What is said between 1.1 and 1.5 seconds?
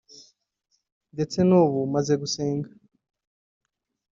ndetse